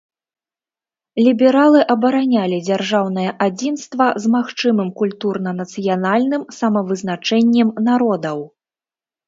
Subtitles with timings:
[1.25, 8.37] Лібералы абаранялі дзяржаўнае адзінства з магчымым культурна-нацыянальным самавызначэннем народаў.